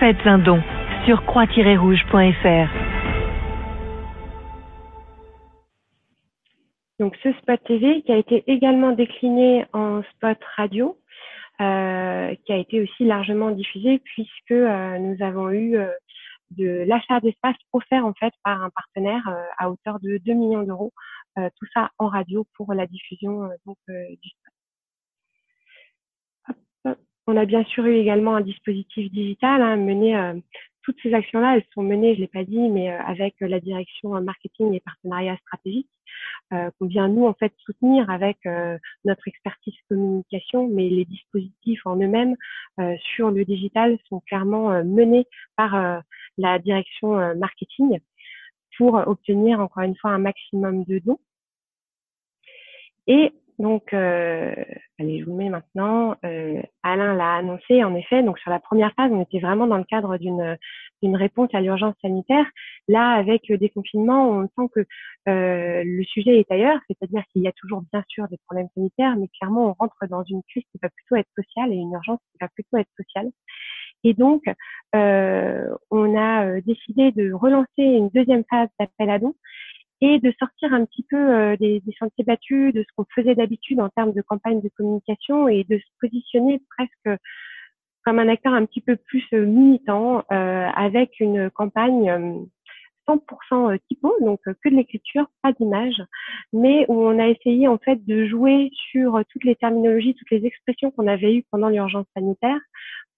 Faites 0.00 0.26
un 0.26 0.38
don 0.38 0.60
sur 1.04 1.24
croix-rouge.fr 1.24 2.87
Donc 6.98 7.16
ce 7.22 7.32
spot 7.34 7.62
TV 7.64 8.02
qui 8.02 8.12
a 8.12 8.16
été 8.16 8.42
également 8.48 8.92
décliné 8.92 9.64
en 9.72 10.02
spot 10.14 10.38
radio, 10.56 10.98
euh, 11.60 12.34
qui 12.44 12.52
a 12.52 12.56
été 12.56 12.80
aussi 12.80 13.04
largement 13.04 13.50
diffusé 13.50 14.00
puisque 14.00 14.50
euh, 14.50 14.98
nous 14.98 15.22
avons 15.24 15.50
eu 15.50 15.76
euh, 15.76 15.90
de 16.52 16.84
l'achat 16.86 17.20
d'espace 17.20 17.56
offert 17.72 18.04
en 18.04 18.14
fait 18.14 18.32
par 18.42 18.62
un 18.62 18.70
partenaire 18.70 19.22
euh, 19.28 19.44
à 19.58 19.70
hauteur 19.70 20.00
de 20.00 20.18
2 20.18 20.32
millions 20.34 20.62
d'euros, 20.64 20.92
euh, 21.38 21.48
tout 21.56 21.66
ça 21.72 21.90
en 21.98 22.08
radio 22.08 22.46
pour 22.54 22.74
la 22.74 22.86
diffusion 22.86 23.48
donc 23.66 23.78
du 23.88 24.28
spot. 24.28 24.54
On 27.26 27.36
a 27.36 27.44
bien 27.44 27.64
sûr 27.64 27.84
eu 27.86 27.94
également 27.94 28.36
un 28.36 28.40
dispositif 28.40 29.12
digital 29.12 29.60
hein, 29.60 29.76
mené 29.76 30.14
toutes 30.88 31.02
ces 31.02 31.12
actions-là, 31.12 31.56
elles 31.56 31.66
sont 31.74 31.82
menées, 31.82 32.14
je 32.14 32.20
l'ai 32.20 32.28
pas 32.28 32.44
dit, 32.44 32.70
mais 32.70 32.90
euh, 32.90 32.98
avec 33.02 33.34
euh, 33.42 33.46
la 33.46 33.60
direction 33.60 34.16
euh, 34.16 34.22
marketing 34.22 34.72
et 34.72 34.80
partenariat 34.80 35.36
stratégique 35.42 35.88
qu'on 36.50 36.86
vient 36.86 37.08
nous 37.08 37.26
en 37.26 37.34
fait 37.34 37.52
soutenir 37.58 38.08
avec 38.08 38.38
notre 39.04 39.28
expertise 39.28 39.74
communication, 39.90 40.66
mais 40.66 40.88
les 40.88 41.04
dispositifs 41.04 41.84
en 41.84 41.96
eux-mêmes 41.96 42.34
sur 43.00 43.30
le 43.30 43.44
digital 43.44 43.98
sont 44.08 44.20
clairement 44.20 44.82
menés 44.82 45.26
par 45.56 46.02
la 46.38 46.58
direction 46.58 47.34
marketing 47.36 47.98
pour 48.78 48.94
obtenir 48.94 49.60
encore 49.60 49.82
une 49.82 49.96
fois 49.96 50.12
un 50.12 50.18
maximum 50.18 50.84
de 50.84 51.00
dons. 51.00 51.20
Donc, 53.58 53.92
euh, 53.92 54.54
allez, 55.00 55.18
je 55.18 55.24
vous 55.24 55.34
mets 55.34 55.48
maintenant. 55.48 56.14
Euh, 56.24 56.62
Alain 56.84 57.14
l'a 57.14 57.34
annoncé, 57.34 57.82
en 57.82 57.94
effet. 57.96 58.22
Donc, 58.22 58.38
sur 58.38 58.50
la 58.50 58.60
première 58.60 58.92
phase, 58.94 59.10
on 59.12 59.20
était 59.20 59.40
vraiment 59.40 59.66
dans 59.66 59.78
le 59.78 59.84
cadre 59.84 60.16
d'une 60.16 61.16
réponse 61.16 61.48
à 61.52 61.60
l'urgence 61.60 61.96
sanitaire. 62.00 62.46
Là, 62.86 63.10
avec 63.14 63.48
le 63.48 63.58
déconfinement, 63.58 64.30
on 64.30 64.42
sent 64.44 64.70
que 64.72 64.80
euh, 65.28 65.82
le 65.84 66.04
sujet 66.04 66.38
est 66.38 66.50
ailleurs, 66.52 66.78
c'est-à-dire 66.86 67.24
qu'il 67.32 67.42
y 67.42 67.48
a 67.48 67.52
toujours 67.52 67.82
bien 67.92 68.04
sûr 68.08 68.28
des 68.28 68.38
problèmes 68.46 68.68
sanitaires, 68.76 69.16
mais 69.16 69.26
clairement, 69.38 69.70
on 69.70 69.72
rentre 69.72 70.06
dans 70.08 70.22
une 70.22 70.42
crise 70.44 70.64
qui 70.70 70.78
va 70.80 70.88
plutôt 70.90 71.16
être 71.16 71.30
sociale 71.34 71.72
et 71.72 71.76
une 71.76 71.92
urgence 71.92 72.20
qui 72.30 72.38
va 72.40 72.48
plutôt 72.48 72.76
être 72.76 72.90
sociale. 72.96 73.28
Et 74.04 74.14
donc, 74.14 74.44
on 74.92 76.16
a 76.16 76.60
décidé 76.60 77.10
de 77.10 77.32
relancer 77.32 77.82
une 77.82 78.08
deuxième 78.10 78.44
phase 78.48 78.68
d'appel 78.78 79.10
à 79.10 79.18
dons 79.18 79.34
et 80.00 80.20
de 80.20 80.32
sortir 80.38 80.72
un 80.72 80.84
petit 80.84 81.04
peu 81.08 81.16
euh, 81.16 81.56
des, 81.56 81.80
des, 81.80 81.92
sentiers 81.98 82.24
battus, 82.24 82.72
de 82.72 82.82
ce 82.82 82.88
qu'on 82.96 83.04
faisait 83.14 83.34
d'habitude 83.34 83.80
en 83.80 83.88
termes 83.88 84.12
de 84.12 84.22
campagne 84.22 84.60
de 84.60 84.70
communication 84.76 85.48
et 85.48 85.64
de 85.64 85.78
se 85.78 85.90
positionner 86.00 86.62
presque 86.76 87.20
comme 88.04 88.18
un 88.20 88.28
acteur 88.28 88.52
un 88.52 88.64
petit 88.64 88.80
peu 88.80 88.96
plus 88.96 89.24
euh, 89.32 89.44
militant 89.44 90.24
euh, 90.30 90.66
avec 90.74 91.18
une 91.20 91.50
campagne 91.50 92.46
100% 93.08 93.78
typo, 93.88 94.14
donc 94.20 94.40
que 94.44 94.68
de 94.68 94.76
l'écriture, 94.76 95.26
pas 95.42 95.52
d'image, 95.52 96.02
mais 96.52 96.84
où 96.88 97.02
on 97.02 97.18
a 97.18 97.26
essayé 97.28 97.66
en 97.66 97.78
fait 97.78 98.04
de 98.04 98.26
jouer 98.26 98.70
sur 98.90 99.20
toutes 99.30 99.44
les 99.44 99.56
terminologies, 99.56 100.14
toutes 100.14 100.30
les 100.30 100.44
expressions 100.44 100.90
qu'on 100.90 101.06
avait 101.06 101.34
eues 101.34 101.44
pendant 101.50 101.70
l'urgence 101.70 102.06
sanitaire 102.14 102.60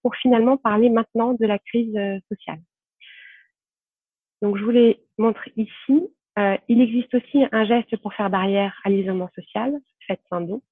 pour 0.03 0.15
finalement 0.15 0.57
parler 0.57 0.91
maintenant 0.91 1.35
de 1.35 1.45
la 1.45 1.59
crise 1.59 1.99
sociale. 2.29 2.61
Donc 4.43 4.57
je 4.57 4.65
vous 4.65 4.71
les 4.71 5.01
montre 5.19 5.43
ici. 5.57 6.09
Euh, 6.41 6.57
il 6.69 6.81
existe 6.81 7.15
aussi 7.15 7.45
un 7.53 7.65
geste 7.65 7.97
pour 7.99 8.15
faire 8.15 8.31
barrière 8.31 8.81
à 8.85 8.91
l'isolement 8.91 9.29
social, 9.35 9.75
faites 10.07 10.23
un 10.31 10.41
don. 10.41 10.63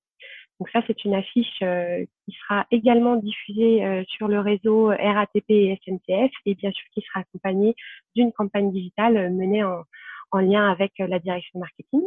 Donc 0.58 0.70
ça, 0.70 0.82
c'est 0.86 1.04
une 1.04 1.14
affiche 1.14 1.62
euh, 1.62 2.04
qui 2.24 2.32
sera 2.32 2.66
également 2.70 3.16
diffusée 3.16 3.84
euh, 3.84 4.02
sur 4.08 4.28
le 4.28 4.40
réseau 4.40 4.86
RATP 4.86 5.50
et 5.50 5.80
SNCF 5.84 6.32
et 6.46 6.54
bien 6.54 6.72
sûr 6.72 6.86
qui 6.92 7.02
sera 7.02 7.20
accompagnée 7.20 7.74
d'une 8.16 8.32
campagne 8.32 8.72
digitale 8.72 9.32
menée 9.32 9.62
en, 9.62 9.82
en 10.30 10.38
lien 10.38 10.70
avec 10.70 10.92
la 10.98 11.18
direction 11.18 11.58
marketing. 11.58 12.02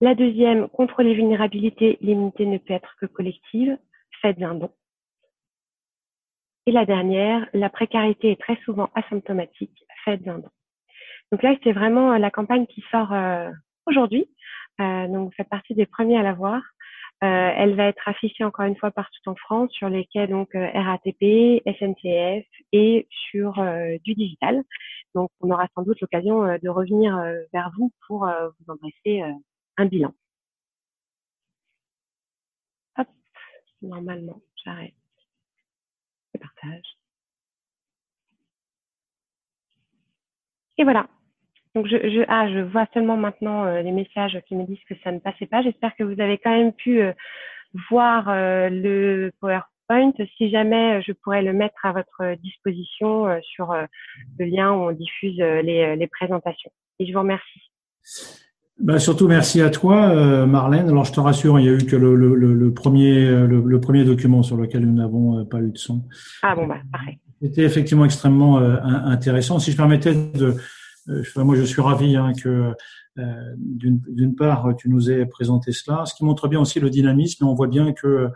La 0.00 0.14
deuxième, 0.14 0.68
contre 0.68 1.02
les 1.02 1.14
vulnérabilités, 1.14 1.98
l'immunité 2.00 2.46
ne 2.46 2.56
peut 2.56 2.72
être 2.72 2.94
que 2.98 3.06
collective, 3.06 3.76
faites 4.22 4.40
un 4.40 4.54
don. 4.54 4.70
Et 6.66 6.72
la 6.72 6.86
dernière, 6.86 7.48
la 7.52 7.68
précarité 7.68 8.30
est 8.30 8.40
très 8.40 8.56
souvent 8.64 8.90
asymptomatique, 8.94 9.84
faites 10.04 10.26
un 10.28 10.38
don. 10.38 10.50
Donc 11.32 11.42
là, 11.42 11.54
c'est 11.62 11.72
vraiment 11.72 12.12
euh, 12.12 12.18
la 12.18 12.30
campagne 12.30 12.66
qui 12.66 12.82
sort 12.90 13.12
euh, 13.12 13.50
aujourd'hui. 13.86 14.28
Euh, 14.80 15.06
donc, 15.08 15.26
vous 15.28 15.34
faites 15.36 15.48
partie 15.48 15.74
des 15.74 15.86
premiers 15.86 16.18
à 16.18 16.22
la 16.22 16.32
voir. 16.32 16.62
elle 17.22 17.74
va 17.76 17.84
être 17.88 18.08
affichée 18.08 18.44
encore 18.44 18.64
une 18.64 18.76
fois 18.76 18.90
partout 18.90 19.20
en 19.26 19.34
France 19.36 19.70
sur 19.72 19.88
les 19.90 20.06
quais 20.06 20.26
donc 20.26 20.48
RATP, 20.54 21.62
SNCF 21.66 22.46
et 22.72 23.06
sur 23.30 23.52
du 24.04 24.14
digital. 24.14 24.62
Donc, 25.14 25.30
on 25.40 25.50
aura 25.50 25.66
sans 25.74 25.82
doute 25.82 26.00
l'occasion 26.00 26.42
de 26.62 26.68
revenir 26.68 27.16
vers 27.52 27.70
vous 27.76 27.92
pour 28.06 28.20
vous 28.26 28.72
en 28.72 28.76
dresser 28.76 29.22
un 29.76 29.86
bilan. 29.86 30.14
Hop, 32.98 33.08
normalement, 33.82 34.40
j'arrête 34.64 34.94
le 36.34 36.40
partage. 36.40 36.96
Et 40.78 40.84
voilà, 40.84 41.06
donc 41.74 41.86
je, 41.86 41.96
je, 41.96 42.24
ah, 42.28 42.48
je 42.48 42.60
vois 42.60 42.86
seulement 42.92 43.16
maintenant 43.16 43.64
euh, 43.64 43.82
les 43.82 43.92
messages 43.92 44.38
qui 44.48 44.56
me 44.56 44.66
disent 44.66 44.82
que 44.88 44.94
ça 45.04 45.12
ne 45.12 45.20
passait 45.20 45.46
pas. 45.46 45.62
J'espère 45.62 45.94
que 45.96 46.02
vous 46.02 46.20
avez 46.20 46.38
quand 46.38 46.50
même 46.50 46.72
pu 46.72 47.00
euh, 47.00 47.12
voir 47.90 48.28
euh, 48.28 48.68
le 48.70 49.30
PowerPoint. 49.40 50.12
Si 50.36 50.50
jamais 50.50 51.00
je 51.02 51.12
pourrais 51.12 51.42
le 51.42 51.52
mettre 51.52 51.84
à 51.84 51.92
votre 51.92 52.36
disposition 52.42 53.26
sur 53.42 53.74
le 54.38 54.46
lien 54.46 54.72
où 54.72 54.88
on 54.88 54.92
diffuse 54.92 55.36
les, 55.38 55.96
les, 55.96 56.06
présentations. 56.06 56.70
Et 57.00 57.06
je 57.06 57.12
vous 57.12 57.18
remercie. 57.18 57.72
Ben 58.78 59.00
surtout 59.00 59.26
merci 59.26 59.60
à 59.60 59.68
toi, 59.68 60.46
Marlène. 60.46 60.88
Alors 60.88 61.04
je 61.04 61.12
te 61.12 61.18
rassure, 61.18 61.58
il 61.58 61.64
n'y 61.64 61.68
a 61.68 61.72
eu 61.72 61.84
que 61.84 61.96
le, 61.96 62.14
le, 62.14 62.36
le 62.36 62.72
premier, 62.72 63.30
le, 63.48 63.80
premier 63.80 64.04
document 64.04 64.44
sur 64.44 64.56
lequel 64.56 64.86
nous 64.86 64.94
n'avons 64.94 65.44
pas 65.46 65.58
eu 65.58 65.72
de 65.72 65.78
son. 65.78 66.04
Ah 66.42 66.54
bon 66.54 66.68
bah 66.68 66.78
parfait. 66.92 67.18
C'était 67.42 67.62
effectivement 67.64 68.04
extrêmement 68.04 68.58
intéressant. 68.58 69.58
Si 69.58 69.72
je 69.72 69.76
permettais 69.76 70.14
de, 70.14 70.54
moi 71.36 71.56
je 71.56 71.62
suis 71.62 71.80
ravi 71.80 72.16
hein, 72.16 72.32
que 72.40 72.72
d'une 73.16 74.34
part 74.36 74.74
tu 74.78 74.88
nous 74.88 75.10
aies 75.10 75.26
présenté 75.26 75.72
cela, 75.72 76.04
ce 76.06 76.14
qui 76.14 76.24
montre 76.24 76.48
bien 76.48 76.60
aussi 76.60 76.80
le 76.80 76.90
dynamisme. 76.90 77.44
On 77.46 77.54
voit 77.54 77.68
bien 77.68 77.92
que 77.92 78.28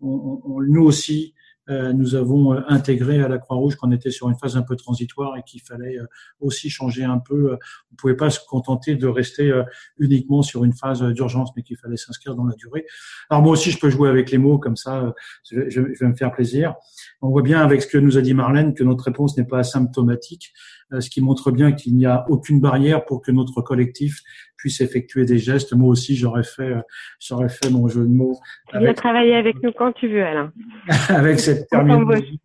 nous 0.00 0.82
aussi 0.82 1.34
euh, 1.34 1.37
nous 1.68 2.14
avons 2.14 2.54
euh, 2.54 2.60
intégré 2.68 3.22
à 3.22 3.28
la 3.28 3.38
Croix-Rouge 3.38 3.76
qu'on 3.76 3.92
était 3.92 4.10
sur 4.10 4.28
une 4.28 4.36
phase 4.36 4.56
un 4.56 4.62
peu 4.62 4.76
transitoire 4.76 5.36
et 5.36 5.42
qu'il 5.42 5.60
fallait 5.60 5.98
euh, 5.98 6.06
aussi 6.40 6.70
changer 6.70 7.04
un 7.04 7.18
peu. 7.18 7.52
On 7.52 7.92
ne 7.92 7.96
pouvait 7.96 8.16
pas 8.16 8.30
se 8.30 8.40
contenter 8.46 8.94
de 8.94 9.06
rester 9.06 9.52
uniquement 9.98 10.42
sur 10.42 10.64
une 10.64 10.72
phase 10.72 11.02
d'urgence, 11.02 11.50
mais 11.56 11.62
qu'il 11.62 11.76
fallait 11.76 11.96
s'inscrire 11.96 12.34
dans 12.34 12.44
la 12.44 12.54
durée. 12.54 12.86
Alors 13.30 13.42
moi 13.42 13.52
aussi, 13.52 13.70
je 13.70 13.78
peux 13.78 13.90
jouer 13.90 14.08
avec 14.08 14.30
les 14.30 14.38
mots 14.38 14.58
comme 14.58 14.76
ça, 14.76 15.14
je, 15.50 15.80
vais 15.80 16.06
me 16.06 16.14
faire 16.14 16.32
plaisir. 16.32 16.74
On 17.22 17.30
voit 17.30 17.42
bien 17.42 17.60
avec 17.60 17.82
ce 17.82 17.86
que 17.86 17.98
nous 17.98 18.18
a 18.18 18.22
dit 18.22 18.34
Marlène 18.34 18.74
que 18.74 18.84
notre 18.84 19.04
réponse 19.04 19.36
n'est 19.36 19.46
pas 19.46 19.58
asymptomatique. 19.58 20.52
Euh, 20.92 21.00
ce 21.00 21.10
qui 21.10 21.20
montre 21.20 21.50
bien 21.50 21.72
qu'il 21.72 21.96
n'y 21.96 22.06
a 22.06 22.24
aucune 22.30 22.60
barrière 22.60 23.04
pour 23.04 23.20
que 23.20 23.30
notre 23.30 23.60
collectif 23.60 24.22
puisse 24.58 24.80
effectuer 24.82 25.24
des 25.24 25.38
gestes. 25.38 25.72
Moi 25.72 25.88
aussi, 25.88 26.16
j'aurais 26.16 26.42
fait, 26.42 26.62
euh, 26.62 26.80
j'aurais 27.18 27.48
fait 27.48 27.70
mon 27.70 27.88
jeu 27.88 28.02
de 28.02 28.12
mots. 28.12 28.38
Tu 28.70 28.78
viens 28.78 28.92
travailler 28.92 29.36
avec 29.36 29.62
nous 29.62 29.72
quand 29.72 29.92
tu 29.92 30.08
veux, 30.08 30.22
Alain. 30.22 30.52
avec 31.08 31.40
cette 31.40 31.68
terminologie. 31.68 32.40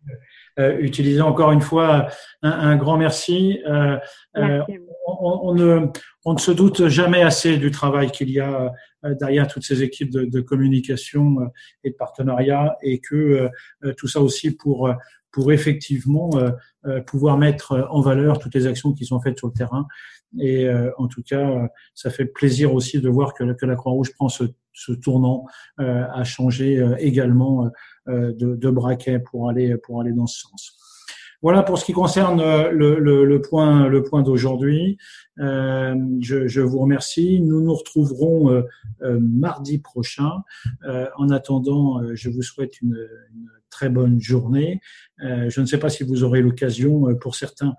Euh, 0.60 0.78
utiliser 0.78 1.20
encore 1.20 1.50
une 1.50 1.60
fois 1.60 2.06
un, 2.42 2.50
un 2.50 2.76
grand 2.76 2.96
merci. 2.96 3.58
Euh, 3.66 3.98
euh 4.36 4.60
on, 5.24 5.54
ne, 5.54 6.38
se 6.38 6.50
doute 6.50 6.88
jamais 6.88 7.22
assez 7.22 7.56
du 7.56 7.70
travail 7.70 8.10
qu'il 8.10 8.30
y 8.30 8.40
a 8.40 8.72
derrière 9.02 9.48
toutes 9.48 9.64
ces 9.64 9.82
équipes 9.82 10.10
de, 10.10 10.40
communication 10.40 11.36
et 11.82 11.90
de 11.90 11.94
partenariat 11.96 12.76
et 12.82 13.00
que 13.00 13.48
tout 13.96 14.08
ça 14.08 14.20
aussi 14.20 14.50
pour 14.50 14.90
effectivement 15.52 16.30
euh, 16.36 16.50
euh, 16.86 17.00
pouvoir 17.00 17.38
mettre 17.38 17.88
en 17.90 18.00
valeur 18.00 18.38
toutes 18.38 18.54
les 18.54 18.66
actions 18.66 18.92
qui 18.92 19.04
sont 19.04 19.20
faites 19.20 19.38
sur 19.38 19.48
le 19.48 19.52
terrain. 19.52 19.86
Et 20.38 20.66
euh, 20.66 20.90
en 20.98 21.06
tout 21.08 21.22
cas, 21.22 21.68
ça 21.94 22.10
fait 22.10 22.24
plaisir 22.24 22.74
aussi 22.74 23.00
de 23.00 23.08
voir 23.08 23.34
que, 23.34 23.44
la 23.44 23.76
Croix-Rouge 23.76 24.12
prend 24.14 24.28
ce, 24.28 24.44
ce 24.72 24.92
tournant 24.92 25.46
à 25.78 26.24
changer 26.24 26.84
également 26.98 27.70
de, 28.06 28.32
de, 28.32 28.70
braquet 28.70 29.20
pour 29.20 29.48
aller 29.48 29.76
pour 29.76 30.00
aller 30.00 30.12
dans 30.12 30.26
ce 30.26 30.40
sens. 30.40 30.83
Voilà 31.44 31.62
pour 31.62 31.76
ce 31.76 31.84
qui 31.84 31.92
concerne 31.92 32.40
le, 32.70 32.98
le, 32.98 33.26
le 33.26 33.40
point, 33.42 33.86
le 33.86 34.02
point 34.02 34.22
d'aujourd'hui. 34.22 34.96
Euh, 35.40 35.94
je, 36.22 36.48
je, 36.48 36.62
vous 36.62 36.78
remercie. 36.78 37.42
Nous 37.42 37.60
nous 37.60 37.74
retrouverons 37.74 38.64
euh, 39.02 39.18
mardi 39.20 39.78
prochain. 39.78 40.38
Euh, 40.88 41.06
en 41.18 41.28
attendant, 41.28 42.00
je 42.14 42.30
vous 42.30 42.40
souhaite 42.40 42.80
une, 42.80 42.96
une 43.34 43.50
très 43.68 43.90
bonne 43.90 44.22
journée. 44.22 44.80
Euh, 45.22 45.50
je 45.50 45.60
ne 45.60 45.66
sais 45.66 45.76
pas 45.78 45.90
si 45.90 46.02
vous 46.02 46.24
aurez 46.24 46.40
l'occasion, 46.40 47.10
euh, 47.10 47.14
pour 47.14 47.34
certains, 47.34 47.74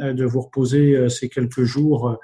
euh, 0.00 0.12
de 0.12 0.26
vous 0.26 0.42
reposer 0.42 1.08
ces 1.08 1.30
quelques 1.30 1.62
jours 1.62 2.18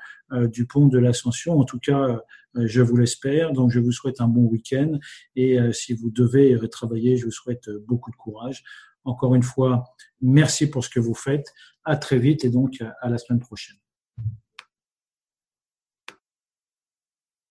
du 0.51 0.67
pont 0.67 0.89
de 0.89 0.99
l'Ascension. 0.99 1.59
En 1.59 1.65
tout 1.65 1.79
cas, 1.79 2.21
je 2.55 2.83
vous 2.83 2.97
l'espère. 2.99 3.53
Donc, 3.53 3.71
je 3.71 3.81
vous 3.81 3.93
souhaite 3.93 4.21
un 4.21 4.29
bon 4.29 4.43
week-end. 4.43 4.99
Et 5.37 5.59
si 5.73 5.95
vous 5.95 6.11
devez 6.11 6.59
travailler, 6.71 7.17
je 7.19 7.27
vous 7.27 7.31
souhaite 7.31 7.71
beaucoup 7.87 8.11
de 8.11 8.17
courage. 8.17 8.63
Encore 9.05 9.35
une 9.35 9.43
fois, 9.43 9.85
merci 10.21 10.71
pour 10.71 10.85
ce 10.85 10.91
que 10.91 11.01
vous 11.01 11.15
faites. 11.15 11.53
À 11.85 11.97
très 11.97 12.19
vite 12.19 12.45
et 12.45 12.51
donc 12.51 12.83
à 13.01 13.09
la 13.09 13.19
semaine 13.19 13.41
prochaine. 13.41 13.82